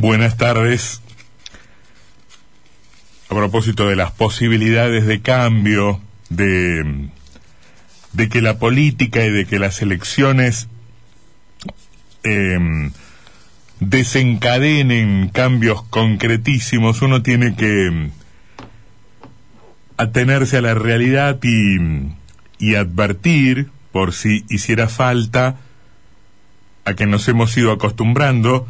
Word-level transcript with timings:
Buenas 0.00 0.36
tardes. 0.36 1.02
A 3.28 3.34
propósito 3.34 3.88
de 3.88 3.96
las 3.96 4.12
posibilidades 4.12 5.06
de 5.08 5.22
cambio, 5.22 6.00
de, 6.30 7.08
que 8.30 8.40
la 8.40 8.60
política 8.60 9.24
y 9.24 9.30
de 9.30 9.44
que 9.44 9.58
las 9.58 9.82
elecciones 9.82 10.68
em, 12.22 12.92
desencadenen 13.80 15.30
cambios 15.30 15.82
concretísimos, 15.82 17.02
uno 17.02 17.24
tiene 17.24 17.56
que 17.56 18.10
atenerse 19.96 20.58
a 20.58 20.62
la 20.62 20.74
realidad 20.74 21.40
y 21.42 22.74
advertir, 22.76 23.68
por 23.90 24.12
si 24.12 24.44
hiciera 24.48 24.86
falta, 24.86 25.56
a 26.84 26.94
que 26.94 27.06
nos 27.06 27.26
hemos 27.26 27.56
ido 27.56 27.72
acostumbrando 27.72 28.68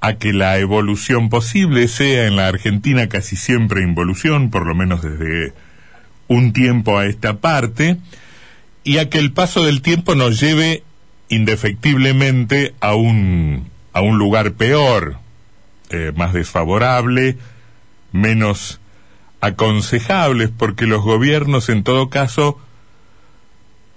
a 0.00 0.14
que 0.14 0.32
la 0.32 0.58
evolución 0.58 1.28
posible 1.28 1.88
sea 1.88 2.26
en 2.26 2.36
la 2.36 2.48
Argentina 2.48 3.08
casi 3.08 3.36
siempre 3.36 3.82
involución, 3.82 4.50
por 4.50 4.66
lo 4.66 4.74
menos 4.74 5.02
desde 5.02 5.52
un 6.28 6.52
tiempo 6.52 6.98
a 6.98 7.06
esta 7.06 7.38
parte, 7.38 7.98
y 8.84 8.98
a 8.98 9.08
que 9.08 9.18
el 9.18 9.32
paso 9.32 9.64
del 9.64 9.82
tiempo 9.82 10.14
nos 10.14 10.40
lleve 10.40 10.84
indefectiblemente 11.28 12.74
a 12.80 12.94
un, 12.94 13.68
a 13.92 14.00
un 14.00 14.18
lugar 14.18 14.52
peor, 14.52 15.18
eh, 15.90 16.12
más 16.14 16.32
desfavorable, 16.32 17.36
menos 18.12 18.80
aconsejables, 19.40 20.50
porque 20.56 20.86
los 20.86 21.02
gobiernos 21.02 21.68
en 21.68 21.82
todo 21.82 22.10
caso 22.10 22.58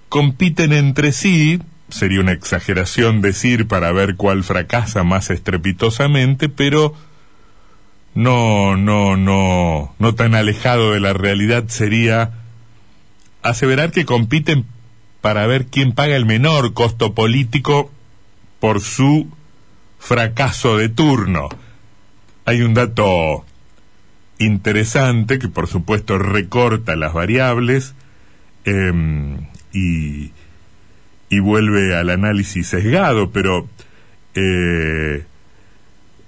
compiten 0.08 0.72
entre 0.72 1.12
sí, 1.12 1.60
sería 1.90 2.20
una 2.20 2.32
exageración 2.32 3.20
decir 3.20 3.66
para 3.66 3.92
ver 3.92 4.16
cuál 4.16 4.44
fracasa 4.44 5.04
más 5.04 5.30
estrepitosamente, 5.30 6.48
pero 6.48 6.94
no, 8.14 8.76
no, 8.76 9.16
no, 9.16 9.94
no 9.98 10.14
tan 10.14 10.34
alejado 10.34 10.92
de 10.92 11.00
la 11.00 11.12
realidad 11.12 11.64
sería 11.68 12.32
aseverar 13.42 13.90
que 13.90 14.04
compiten 14.04 14.66
para 15.20 15.46
ver 15.46 15.66
quién 15.66 15.92
paga 15.92 16.16
el 16.16 16.26
menor 16.26 16.72
costo 16.72 17.14
político 17.14 17.90
por 18.58 18.80
su 18.80 19.28
fracaso 19.98 20.76
de 20.76 20.88
turno. 20.88 21.48
Hay 22.44 22.62
un 22.62 22.74
dato 22.74 23.44
interesante 24.38 25.38
que 25.38 25.48
por 25.48 25.68
supuesto 25.68 26.18
recorta 26.18 26.96
las 26.96 27.12
variables 27.12 27.94
em, 28.64 29.46
y, 29.72 30.32
y 31.30 31.38
vuelve 31.38 31.96
al 31.96 32.10
análisis 32.10 32.66
sesgado, 32.66 33.30
pero 33.30 33.68
eh, 34.34 35.24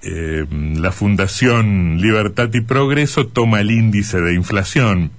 em, 0.03 0.77
la 0.77 0.93
Fundación 0.93 2.01
Libertad 2.01 2.49
y 2.55 2.61
Progreso 2.61 3.27
toma 3.27 3.61
el 3.61 3.73
índice 3.73 4.21
de 4.21 4.35
inflación 4.35 5.11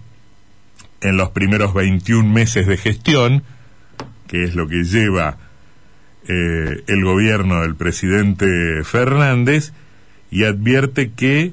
en 1.01 1.17
los 1.17 1.29
primeros 1.31 1.73
21 1.73 2.27
meses 2.27 2.65
de 2.65 2.77
gestión, 2.77 3.43
que 4.27 4.45
es 4.45 4.55
lo 4.55 4.69
que 4.69 4.85
lleva 4.85 5.37
eh, 6.29 6.83
el 6.87 7.03
gobierno 7.03 7.61
del 7.61 7.75
presidente 7.75 8.47
Fernández, 8.85 9.73
y 10.31 10.45
advierte 10.45 11.11
que 11.11 11.51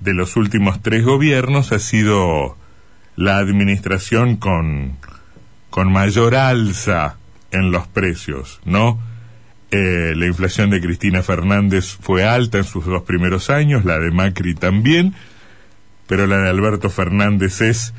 de 0.00 0.14
los 0.14 0.36
últimos 0.36 0.80
tres 0.82 1.04
gobiernos 1.04 1.72
ha 1.72 1.80
sido 1.80 2.56
la 3.16 3.38
administración 3.38 4.36
con, 4.36 4.96
con 5.70 5.92
mayor 5.92 6.36
alza 6.36 7.16
en 7.54 7.70
los 7.70 7.86
precios, 7.86 8.60
¿no? 8.64 8.98
Eh, 9.70 10.14
la 10.16 10.26
inflación 10.26 10.70
de 10.70 10.80
Cristina 10.80 11.22
Fernández 11.22 11.96
fue 12.00 12.24
alta 12.24 12.58
en 12.58 12.64
sus 12.64 12.84
dos 12.84 13.02
primeros 13.02 13.50
años, 13.50 13.84
la 13.84 13.98
de 13.98 14.10
Macri 14.10 14.54
también, 14.54 15.14
pero 16.06 16.26
la 16.26 16.38
de 16.38 16.50
Alberto 16.50 16.90
Fernández 16.90 17.60
es 17.60 17.94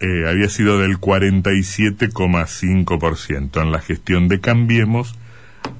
eh, 0.00 0.24
había 0.28 0.48
sido 0.48 0.78
del 0.78 0.98
47,5%. 0.98 3.62
En 3.62 3.70
la 3.70 3.80
gestión 3.80 4.26
de 4.28 4.40
Cambiemos 4.40 5.14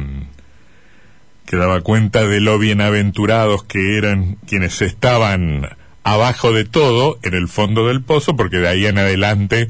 que 1.45 1.57
daba 1.57 1.81
cuenta 1.81 2.25
de 2.25 2.41
lo 2.41 2.59
bienaventurados 2.59 3.63
que 3.63 3.97
eran 3.97 4.35
quienes 4.47 4.81
estaban 4.81 5.67
abajo 6.05 6.53
de 6.53 6.65
todo, 6.65 7.17
en 7.23 7.33
el 7.33 7.47
fondo 7.47 7.87
del 7.87 8.01
pozo, 8.03 8.35
porque 8.37 8.57
de 8.57 8.67
ahí 8.69 8.85
en 8.85 8.99
adelante 8.99 9.69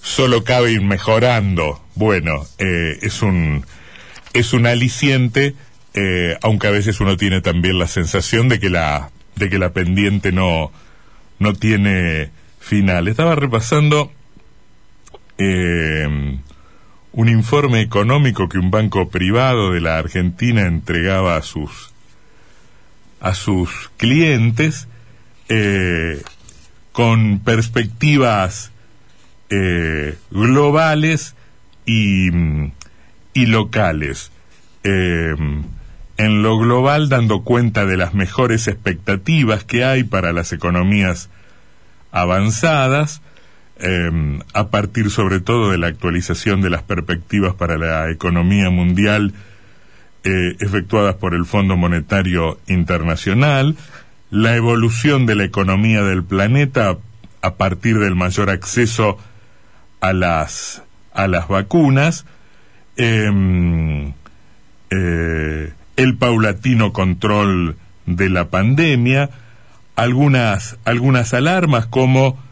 solo 0.00 0.44
cabe 0.44 0.72
ir 0.72 0.80
mejorando. 0.80 1.84
Bueno, 1.94 2.46
eh, 2.58 2.98
es 3.02 3.20
un 3.20 3.64
es 4.32 4.54
un 4.54 4.66
aliciente, 4.66 5.54
eh, 5.92 6.38
aunque 6.42 6.68
a 6.68 6.70
veces 6.70 7.00
uno 7.00 7.18
tiene 7.18 7.42
también 7.42 7.78
la 7.78 7.86
sensación 7.86 8.48
de 8.48 8.58
que 8.58 8.70
la 8.70 9.10
de 9.36 9.50
que 9.50 9.58
la 9.58 9.74
pendiente 9.74 10.32
no 10.32 10.72
no 11.38 11.52
tiene 11.52 12.30
final. 12.58 13.06
Estaba 13.06 13.34
repasando 13.34 14.10
eh, 15.36 16.38
un 17.12 17.28
informe 17.28 17.82
económico 17.82 18.48
que 18.48 18.56
un 18.56 18.70
banco 18.70 19.10
privado 19.10 19.72
de 19.72 19.82
la 19.82 19.98
Argentina 19.98 20.62
entregaba 20.62 21.36
a 21.36 21.42
sus 21.42 21.92
a 23.20 23.34
sus 23.34 23.90
clientes 23.98 24.88
eh, 25.48 26.22
con 26.92 27.40
perspectivas 27.40 28.70
eh, 29.50 30.16
globales 30.30 31.34
y, 31.86 32.30
y 33.34 33.46
locales. 33.46 34.30
Eh, 34.84 35.34
en 36.18 36.42
lo 36.42 36.58
global 36.58 37.08
dando 37.08 37.42
cuenta 37.42 37.86
de 37.86 37.96
las 37.96 38.14
mejores 38.14 38.68
expectativas 38.68 39.64
que 39.64 39.84
hay 39.84 40.04
para 40.04 40.32
las 40.32 40.52
economías 40.52 41.30
avanzadas, 42.12 43.22
eh, 43.78 44.38
a 44.54 44.68
partir 44.68 45.10
sobre 45.10 45.40
todo 45.40 45.70
de 45.70 45.78
la 45.78 45.88
actualización 45.88 46.60
de 46.60 46.70
las 46.70 46.82
perspectivas 46.82 47.54
para 47.54 47.78
la 47.78 48.10
economía 48.10 48.70
mundial 48.70 49.32
eh, 50.24 50.56
efectuadas 50.60 51.16
por 51.16 51.34
el 51.34 51.44
Fondo 51.46 51.76
Monetario 51.76 52.60
Internacional, 52.68 53.76
la 54.32 54.56
evolución 54.56 55.26
de 55.26 55.34
la 55.34 55.44
economía 55.44 56.02
del 56.02 56.24
planeta 56.24 56.96
a 57.42 57.54
partir 57.56 57.98
del 57.98 58.14
mayor 58.14 58.48
acceso 58.48 59.18
a 60.00 60.14
las, 60.14 60.82
a 61.12 61.28
las 61.28 61.48
vacunas, 61.48 62.24
em, 62.96 64.14
eh, 64.88 65.72
el 65.96 66.16
paulatino 66.16 66.94
control 66.94 67.76
de 68.06 68.30
la 68.30 68.48
pandemia, 68.48 69.28
algunas, 69.96 70.78
algunas 70.86 71.34
alarmas 71.34 71.84
como 71.84 72.42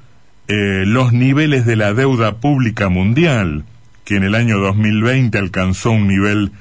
eh, 0.48 0.84
los 0.84 1.14
niveles 1.14 1.64
de 1.64 1.76
la 1.76 1.94
deuda 1.94 2.36
pública 2.40 2.90
mundial, 2.90 3.64
que 4.04 4.16
en 4.16 4.24
el 4.24 4.34
año 4.34 4.58
2020 4.58 5.38
alcanzó 5.38 5.92
un 5.92 6.08
nivel 6.08 6.52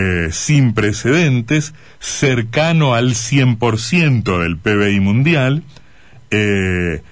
eh, 0.00 0.28
sin 0.30 0.74
precedentes, 0.74 1.74
cercano 1.98 2.94
al 2.94 3.14
100% 3.14 4.38
del 4.38 4.56
PBI 4.56 5.00
mundial, 5.00 5.64
eh, 6.30 7.02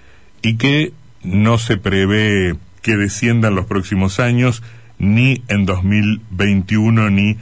y 0.41 0.57
que 0.57 0.93
no 1.25 1.59
se 1.59 1.79
prevé 1.79 2.55
que 2.83 2.97
descienda 2.97 3.49
en 3.49 3.57
los 3.57 3.67
próximos 3.67 4.21
años, 4.21 4.63
ni 5.01 5.43
en 5.49 5.67
2021 5.67 7.11
ni 7.11 7.37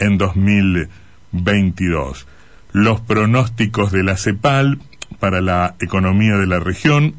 en 0.00 0.18
2022. 0.18 2.26
Los 2.72 3.00
pronósticos 3.00 3.92
de 3.92 4.02
la 4.02 4.18
CEPAL 4.18 4.80
para 5.18 5.40
la 5.40 5.76
economía 5.80 6.36
de 6.36 6.46
la 6.46 6.60
región 6.60 7.14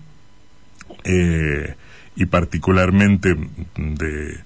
eh, 1.04 1.74
y 2.16 2.28
particularmente 2.28 3.36
de, 3.76 4.38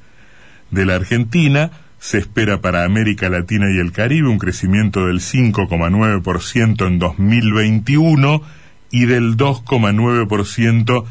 de 0.71 0.85
la 0.85 0.95
Argentina, 0.95 1.71
se 2.05 2.19
espera 2.19 2.61
para 2.61 2.83
América 2.83 3.29
Latina 3.29 3.65
y 3.71 3.79
el 3.79 3.91
Caribe 3.91 4.29
un 4.29 4.37
crecimiento 4.37 5.07
del 5.07 5.21
5,9% 5.21 6.85
en 6.85 6.99
2021 6.99 8.43
y 8.91 9.05
del 9.05 9.35
2,9% 9.35 11.03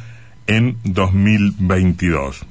en 0.47 0.77
2022. 0.85 2.47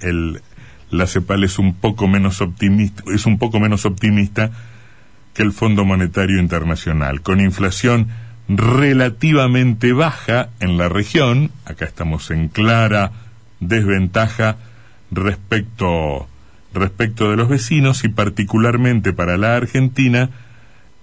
El, 0.00 0.42
la 0.90 1.06
CEPAL 1.06 1.44
es 1.44 1.58
un 1.58 1.72
poco 1.72 2.06
menos 2.06 2.42
optimista, 2.42 3.02
es 3.14 3.24
un 3.24 3.38
poco 3.38 3.60
menos 3.60 3.86
optimista 3.86 4.50
que 5.32 5.42
el 5.42 5.52
Fondo 5.52 5.86
Monetario 5.86 6.38
Internacional, 6.38 7.22
con 7.22 7.40
inflación 7.40 8.08
relativamente 8.46 9.94
baja 9.94 10.50
en 10.60 10.76
la 10.76 10.90
región, 10.90 11.50
acá 11.64 11.86
estamos 11.86 12.30
en 12.30 12.48
clara 12.48 13.12
desventaja 13.60 14.58
respecto 15.10 16.28
respecto 16.76 17.30
de 17.30 17.36
los 17.36 17.48
vecinos 17.48 18.04
y 18.04 18.08
particularmente 18.08 19.12
para 19.12 19.36
la 19.36 19.56
Argentina 19.56 20.30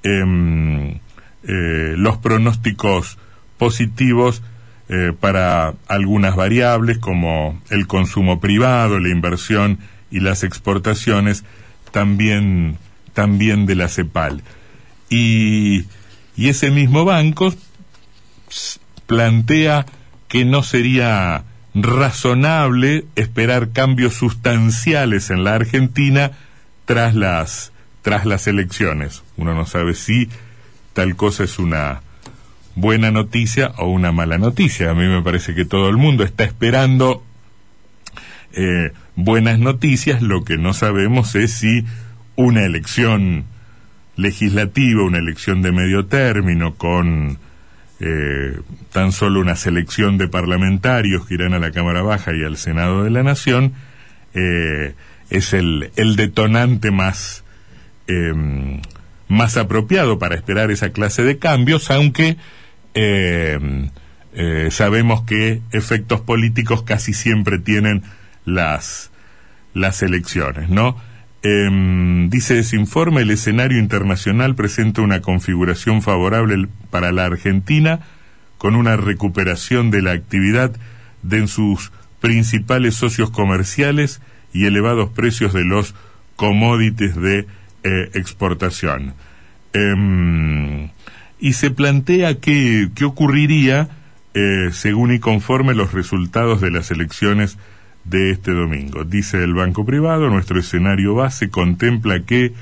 em, 0.03 0.99
eh, 1.43 1.95
los 1.97 2.17
pronósticos 2.17 3.17
positivos 3.57 4.41
eh, 4.89 5.13
para 5.19 5.73
algunas 5.87 6.35
variables 6.35 6.97
como 6.97 7.61
el 7.69 7.87
consumo 7.87 8.39
privado, 8.39 8.99
la 8.99 9.09
inversión 9.09 9.79
y 10.11 10.19
las 10.19 10.43
exportaciones 10.43 11.43
también, 11.91 12.77
también 13.13 13.65
de 13.65 13.75
la 13.75 13.87
CEPAL. 13.87 14.41
Y, 15.09 15.85
y 16.35 16.49
ese 16.49 16.71
mismo 16.71 17.05
banco 17.05 17.53
plantea 19.07 19.85
que 20.27 20.45
no 20.45 20.63
sería 20.63 21.43
razonable 21.73 23.05
esperar 23.15 23.69
cambios 23.71 24.13
sustanciales 24.13 25.29
en 25.29 25.43
la 25.43 25.55
Argentina 25.55 26.31
tras 26.85 27.15
las 27.15 27.71
tras 28.01 28.25
las 28.25 28.47
elecciones. 28.47 29.23
Uno 29.37 29.55
no 29.55 29.65
sabe 29.65 29.95
si 29.95 30.29
tal 30.93 31.15
cosa 31.15 31.45
es 31.45 31.57
una 31.57 32.01
buena 32.75 33.11
noticia 33.11 33.71
o 33.77 33.87
una 33.87 34.11
mala 34.11 34.37
noticia. 34.37 34.91
A 34.91 34.93
mí 34.93 35.07
me 35.07 35.21
parece 35.21 35.55
que 35.55 35.65
todo 35.65 35.89
el 35.89 35.97
mundo 35.97 36.23
está 36.23 36.43
esperando 36.43 37.23
eh, 38.51 38.91
buenas 39.15 39.59
noticias. 39.59 40.21
Lo 40.21 40.43
que 40.43 40.57
no 40.57 40.73
sabemos 40.73 41.33
es 41.35 41.53
si 41.53 41.85
una 42.35 42.63
elección 42.63 43.45
legislativa, 44.15 45.03
una 45.03 45.19
elección 45.19 45.61
de 45.61 45.71
medio 45.71 46.05
término 46.05 46.75
con 46.75 47.39
eh, 47.99 48.59
tan 48.91 49.11
solo 49.11 49.39
una 49.39 49.55
selección 49.55 50.17
de 50.17 50.27
parlamentarios 50.27 51.25
que 51.25 51.35
irán 51.35 51.53
a 51.53 51.59
la 51.59 51.71
Cámara 51.71 52.01
Baja 52.01 52.33
y 52.33 52.43
al 52.43 52.57
Senado 52.57 53.03
de 53.03 53.09
la 53.09 53.23
Nación, 53.23 53.73
eh, 54.33 54.95
es 55.29 55.53
el, 55.53 55.91
el, 55.95 56.15
detonante 56.15 56.91
más, 56.91 57.43
em, 58.07 58.81
más 59.27 59.57
apropiado 59.57 60.19
para 60.19 60.35
esperar 60.35 60.71
esa 60.71 60.89
clase 60.89 61.23
de 61.23 61.37
cambios, 61.37 61.89
aunque 61.91 62.37
em, 62.93 63.89
eh, 64.33 64.69
sabemos 64.71 65.23
que 65.23 65.61
efectos 65.71 66.21
políticos 66.21 66.83
casi 66.83 67.13
siempre 67.13 67.59
tienen 67.59 68.03
las, 68.45 69.11
las 69.73 70.01
elecciones, 70.01 70.69
¿no? 70.69 70.97
Eh, 71.43 72.27
dice 72.29 72.59
ese 72.59 72.77
informe, 72.77 73.21
el 73.21 73.31
escenario 73.31 73.77
internacional 73.77 74.55
presenta 74.55 75.01
una 75.01 75.21
configuración 75.21 76.01
favorable 76.01 76.67
para 76.89 77.11
la 77.11 77.25
Argentina 77.25 77.99
con 78.57 78.75
una 78.75 78.95
recuperación 78.95 79.91
de 79.91 80.01
la 80.01 80.11
actividad 80.11 80.71
de 81.21 81.47
sus 81.47 81.91
principales 82.21 82.95
socios 82.95 83.29
comerciales 83.29 84.21
y 84.53 84.65
elevados 84.65 85.09
precios 85.09 85.53
de 85.53 85.65
los 85.65 85.95
commodities 86.37 87.15
de 87.15 87.39
eh, 87.83 88.09
exportación. 88.13 89.13
Eh, 89.73 90.89
y 91.39 91.53
se 91.53 91.71
plantea 91.71 92.39
qué 92.39 92.89
ocurriría 93.03 93.89
eh, 94.35 94.69
según 94.71 95.13
y 95.13 95.19
conforme 95.19 95.75
los 95.75 95.93
resultados 95.93 96.59
de 96.59 96.71
las 96.71 96.89
elecciones 96.89 97.57
de 98.05 98.31
este 98.31 98.51
domingo. 98.51 99.03
Dice 99.03 99.43
el 99.43 99.53
Banco 99.53 99.85
Privado, 99.85 100.29
nuestro 100.29 100.59
escenario 100.59 101.15
base 101.15 101.49
contempla 101.49 102.21
que, 102.21 102.53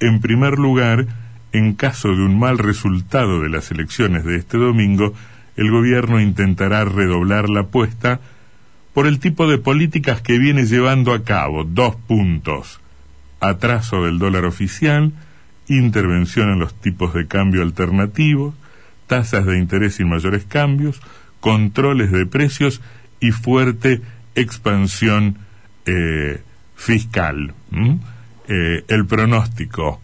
en 0.00 0.20
primer 0.20 0.58
lugar, 0.58 1.06
en 1.52 1.74
caso 1.74 2.08
de 2.08 2.22
un 2.22 2.38
mal 2.38 2.58
resultado 2.58 3.40
de 3.40 3.48
las 3.48 3.70
elecciones 3.70 4.24
de 4.24 4.36
este 4.36 4.58
domingo, 4.58 5.14
el 5.56 5.70
gobierno 5.70 6.20
intentará 6.20 6.84
redoblar 6.84 7.48
la 7.48 7.60
apuesta 7.60 8.20
por 8.92 9.06
el 9.06 9.18
tipo 9.18 9.48
de 9.48 9.58
políticas 9.58 10.22
que 10.22 10.38
viene 10.38 10.64
llevando 10.64 11.12
a 11.12 11.22
cabo. 11.24 11.64
Dos 11.64 11.96
puntos. 11.96 12.80
Atraso 13.40 14.04
del 14.04 14.18
dólar 14.18 14.44
oficial, 14.44 15.12
intervención 15.68 16.50
en 16.50 16.58
los 16.58 16.74
tipos 16.74 17.12
de 17.12 17.26
cambio 17.26 17.62
alternativos, 17.62 18.54
tasas 19.06 19.44
de 19.46 19.58
interés 19.58 19.96
sin 19.96 20.08
mayores 20.08 20.44
cambios, 20.44 21.00
controles 21.40 22.10
de 22.10 22.26
precios 22.26 22.80
y 23.20 23.30
fuerte 23.30 24.00
expansión 24.36 25.38
eh, 25.86 26.40
fiscal. 26.76 27.54
Eh, 28.48 28.84
el 28.86 29.06
pronóstico 29.06 30.00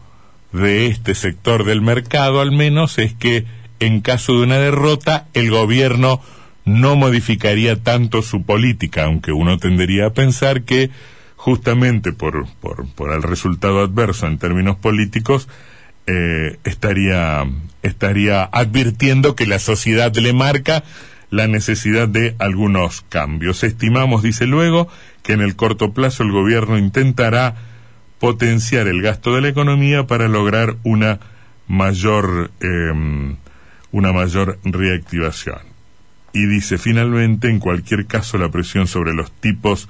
de 0.53 0.87
este 0.87 1.15
sector 1.15 1.65
del 1.65 1.81
mercado, 1.81 2.41
al 2.41 2.51
menos, 2.51 2.99
es 2.99 3.15
que 3.15 3.47
en 3.79 4.01
caso 4.01 4.35
de 4.35 4.45
una 4.45 4.59
derrota, 4.59 5.27
el 5.35 5.51
gobierno 5.51 6.21
no 6.65 6.97
modificaría 6.97 7.83
tanto 7.83 8.23
su 8.23 8.45
política, 8.45 9.05
aunque 9.05 9.33
uno 9.33 9.59
tendería 9.59 10.07
a 10.07 10.13
pensar 10.13 10.63
que 10.63 10.91
justamente 11.37 12.13
por, 12.13 12.47
por, 12.61 12.87
por 12.95 13.13
el 13.13 13.23
resultado 13.23 13.81
adverso 13.81 14.27
en 14.27 14.39
términos 14.39 14.77
políticos, 14.77 15.49
eh, 16.07 16.59
estaría, 16.65 17.45
estaría 17.83 18.45
advirtiendo 18.45 19.35
que 19.35 19.47
la 19.47 19.59
sociedad 19.59 20.15
le 20.15 20.33
marca 20.33 20.85
la 21.33 21.49
necesidad 21.49 22.09
de 22.09 22.37
algunos 22.39 23.07
cambios. 23.09 23.65
Estimamos, 23.65 24.23
dice 24.23 24.47
luego, 24.47 24.87
que 25.23 25.33
en 25.33 25.41
el 25.41 25.57
corto 25.57 25.95
plazo 25.95 26.23
el 26.23 26.31
gobierno 26.31 26.77
intentará 26.77 27.57
potenciar 28.21 28.87
el 28.87 29.01
gasto 29.01 29.35
de 29.35 29.41
la 29.41 29.49
economía 29.49 30.07
para 30.07 30.29
lograr 30.29 30.77
una 30.85 31.21
mayor, 31.69 32.51
eh, 32.61 32.93
una 33.93 34.13
mayor 34.13 34.59
reactivación. 34.63 35.61
Y 36.35 36.45
dice 36.45 36.77
finalmente, 36.77 37.49
en 37.49 37.61
cualquier 37.61 38.05
caso, 38.05 38.37
la 38.37 38.51
presión 38.51 38.87
sobre 38.87 39.15
los 39.15 39.33
tipos 39.33 39.89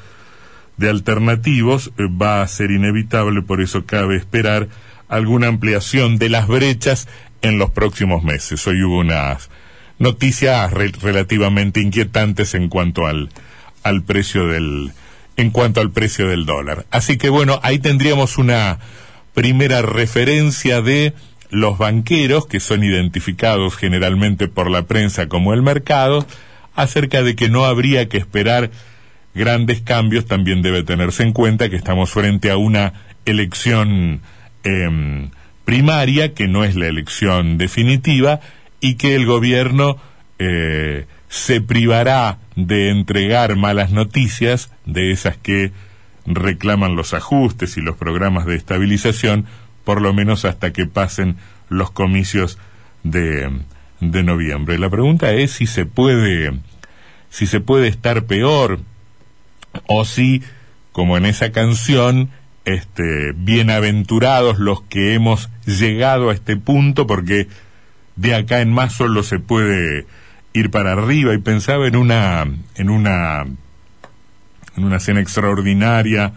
de 0.76 0.90
alternativos 0.90 1.92
eh, 1.98 2.04
va 2.06 2.42
a 2.42 2.46
ser 2.46 2.70
inevitable, 2.70 3.42
por 3.42 3.60
eso 3.60 3.84
cabe 3.84 4.16
esperar 4.16 4.68
alguna 5.08 5.48
ampliación 5.48 6.18
de 6.18 6.28
las 6.28 6.46
brechas 6.46 7.08
en 7.42 7.58
los 7.58 7.70
próximos 7.70 8.22
meses. 8.22 8.64
Hoy 8.68 8.84
hubo 8.84 9.00
unas 9.00 9.50
noticias 10.02 10.72
relativamente 10.72 11.80
inquietantes 11.80 12.54
en 12.54 12.68
cuanto 12.68 13.06
al, 13.06 13.28
al 13.84 14.02
precio 14.02 14.48
del 14.48 14.90
en 15.36 15.50
cuanto 15.50 15.80
al 15.80 15.92
precio 15.92 16.28
del 16.28 16.44
dólar. 16.44 16.86
Así 16.90 17.16
que 17.16 17.30
bueno, 17.30 17.60
ahí 17.62 17.78
tendríamos 17.78 18.36
una 18.36 18.80
primera 19.32 19.80
referencia 19.80 20.82
de 20.82 21.14
los 21.50 21.78
banqueros 21.78 22.46
que 22.46 22.58
son 22.58 22.82
identificados 22.82 23.76
generalmente 23.76 24.48
por 24.48 24.70
la 24.70 24.82
prensa 24.82 25.28
como 25.28 25.54
el 25.54 25.62
mercado 25.62 26.26
acerca 26.74 27.22
de 27.22 27.36
que 27.36 27.48
no 27.48 27.64
habría 27.64 28.08
que 28.08 28.18
esperar 28.18 28.70
grandes 29.34 29.82
cambios, 29.82 30.26
también 30.26 30.62
debe 30.62 30.82
tenerse 30.82 31.22
en 31.22 31.32
cuenta 31.32 31.70
que 31.70 31.76
estamos 31.76 32.10
frente 32.10 32.50
a 32.50 32.56
una 32.56 32.92
elección 33.24 34.20
eh, 34.64 35.28
primaria, 35.64 36.34
que 36.34 36.48
no 36.48 36.64
es 36.64 36.74
la 36.74 36.88
elección 36.88 37.56
definitiva, 37.56 38.40
y 38.82 38.96
que 38.96 39.14
el 39.14 39.24
gobierno 39.24 39.96
eh, 40.38 41.06
se 41.28 41.62
privará 41.62 42.40
de 42.56 42.90
entregar 42.90 43.56
malas 43.56 43.92
noticias, 43.92 44.70
de 44.84 45.12
esas 45.12 45.38
que 45.38 45.72
reclaman 46.26 46.96
los 46.96 47.14
ajustes 47.14 47.76
y 47.76 47.80
los 47.80 47.96
programas 47.96 48.44
de 48.44 48.56
estabilización, 48.56 49.46
por 49.84 50.02
lo 50.02 50.12
menos 50.12 50.44
hasta 50.44 50.72
que 50.72 50.86
pasen 50.86 51.36
los 51.68 51.92
comicios 51.92 52.58
de, 53.04 53.50
de 54.00 54.22
noviembre. 54.24 54.78
La 54.78 54.90
pregunta 54.90 55.32
es 55.32 55.52
si 55.52 55.66
se 55.66 55.86
puede, 55.86 56.52
si 57.30 57.46
se 57.46 57.60
puede 57.60 57.86
estar 57.86 58.24
peor 58.24 58.80
o 59.86 60.04
si, 60.04 60.42
como 60.90 61.16
en 61.16 61.24
esa 61.24 61.52
canción, 61.52 62.30
este, 62.64 63.32
bienaventurados 63.36 64.58
los 64.58 64.82
que 64.82 65.14
hemos 65.14 65.50
llegado 65.66 66.30
a 66.30 66.34
este 66.34 66.56
punto, 66.56 67.06
porque 67.06 67.46
de 68.16 68.34
acá 68.34 68.60
en 68.60 68.72
más 68.72 68.92
solo 68.92 69.22
se 69.22 69.38
puede 69.38 70.06
ir 70.52 70.70
para 70.70 70.92
arriba. 70.92 71.34
Y 71.34 71.38
pensaba 71.38 71.86
en 71.86 71.96
una 71.96 72.46
en 72.74 72.90
una 72.90 73.42
en 74.76 74.84
una 74.84 74.96
escena 74.96 75.20
extraordinaria 75.20 76.32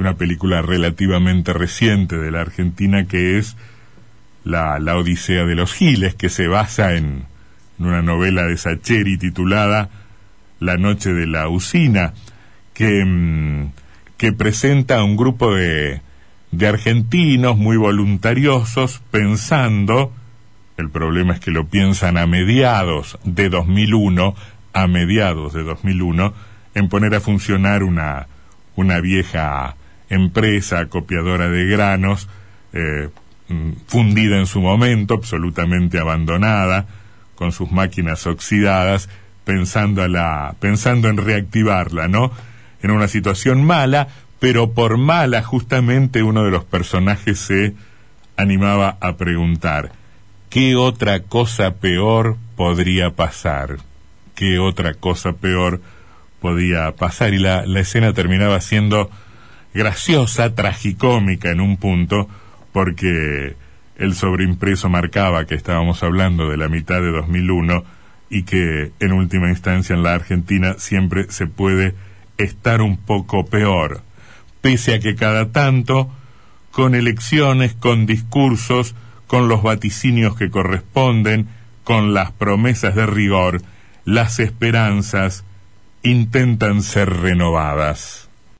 una 0.00 0.14
película 0.14 0.62
relativamente 0.62 1.52
reciente 1.52 2.16
de 2.16 2.30
la 2.30 2.40
Argentina 2.40 3.04
que 3.04 3.36
es 3.36 3.56
la, 4.44 4.78
la 4.78 4.96
Odisea 4.96 5.44
de 5.44 5.54
los 5.54 5.74
Giles 5.74 6.14
que 6.14 6.30
se 6.30 6.48
basa 6.48 6.94
en, 6.94 7.26
en 7.78 7.86
una 7.86 8.00
novela 8.00 8.44
de 8.44 8.56
Sacheri 8.56 9.18
titulada 9.18 9.90
La 10.58 10.78
noche 10.78 11.12
de 11.12 11.26
la 11.26 11.48
usina 11.48 12.14
que, 12.72 13.04
mm, 13.04 13.72
que 14.16 14.32
presenta 14.32 14.96
a 14.96 15.04
un 15.04 15.18
grupo 15.18 15.54
de, 15.54 16.00
de 16.50 16.66
argentinos 16.66 17.58
muy 17.58 17.76
voluntariosos 17.76 19.02
pensando 19.10 20.14
el 20.80 20.90
problema 20.90 21.34
es 21.34 21.40
que 21.40 21.50
lo 21.50 21.66
piensan 21.66 22.18
a 22.18 22.26
mediados 22.26 23.18
de 23.24 23.48
2001, 23.48 24.34
a 24.72 24.86
mediados 24.86 25.52
de 25.52 25.62
2001, 25.62 26.34
en 26.74 26.88
poner 26.88 27.14
a 27.14 27.20
funcionar 27.20 27.82
una, 27.82 28.26
una 28.76 29.00
vieja 29.00 29.76
empresa 30.08 30.86
copiadora 30.86 31.48
de 31.48 31.66
granos, 31.66 32.28
eh, 32.72 33.08
fundida 33.86 34.38
en 34.38 34.46
su 34.46 34.60
momento, 34.60 35.14
absolutamente 35.14 35.98
abandonada, 35.98 36.86
con 37.34 37.52
sus 37.52 37.70
máquinas 37.70 38.26
oxidadas, 38.26 39.08
pensando 39.44 40.04
en 41.08 41.16
reactivarla, 41.16 42.06
¿no? 42.06 42.30
En 42.82 42.90
una 42.90 43.08
situación 43.08 43.64
mala, 43.64 44.08
pero 44.38 44.72
por 44.72 44.98
mala 44.98 45.42
justamente 45.42 46.22
uno 46.22 46.44
de 46.44 46.50
los 46.50 46.64
personajes 46.64 47.38
se 47.38 47.74
animaba 48.36 48.96
a 49.00 49.16
preguntar, 49.16 49.92
¿qué 50.50 50.76
otra 50.76 51.20
cosa 51.20 51.76
peor 51.76 52.36
podría 52.56 53.10
pasar? 53.10 53.78
¿Qué 54.34 54.58
otra 54.58 54.94
cosa 54.94 55.32
peor 55.32 55.80
podía 56.40 56.92
pasar? 56.92 57.32
Y 57.32 57.38
la, 57.38 57.64
la 57.64 57.80
escena 57.80 58.12
terminaba 58.12 58.60
siendo 58.60 59.10
graciosa, 59.72 60.54
tragicómica 60.54 61.50
en 61.50 61.60
un 61.60 61.76
punto, 61.76 62.28
porque 62.72 63.54
el 63.96 64.14
sobreimpreso 64.14 64.88
marcaba 64.88 65.46
que 65.46 65.54
estábamos 65.54 66.02
hablando 66.02 66.50
de 66.50 66.56
la 66.56 66.68
mitad 66.68 67.00
de 67.00 67.12
2001 67.12 67.84
y 68.28 68.42
que 68.42 68.92
en 68.98 69.12
última 69.12 69.50
instancia 69.50 69.94
en 69.94 70.02
la 70.02 70.14
Argentina 70.14 70.74
siempre 70.78 71.30
se 71.30 71.46
puede 71.46 71.94
estar 72.38 72.80
un 72.80 72.96
poco 72.96 73.44
peor, 73.44 74.02
pese 74.60 74.94
a 74.94 75.00
que 75.00 75.14
cada 75.14 75.52
tanto, 75.52 76.10
con 76.70 76.94
elecciones, 76.94 77.74
con 77.74 78.06
discursos, 78.06 78.94
con 79.30 79.46
los 79.46 79.62
vaticinios 79.62 80.34
que 80.34 80.50
corresponden, 80.50 81.46
con 81.84 82.14
las 82.14 82.32
promesas 82.32 82.96
de 82.96 83.06
rigor, 83.06 83.62
las 84.04 84.40
esperanzas 84.40 85.44
intentan 86.02 86.82
ser 86.82 87.10
renovadas. 87.18 88.19